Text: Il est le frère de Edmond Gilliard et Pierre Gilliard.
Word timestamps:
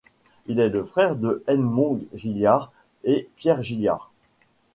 Il 0.47 0.59
est 0.59 0.69
le 0.69 0.83
frère 0.83 1.15
de 1.15 1.43
Edmond 1.45 2.01
Gilliard 2.15 2.71
et 3.03 3.29
Pierre 3.35 3.61
Gilliard. 3.61 4.09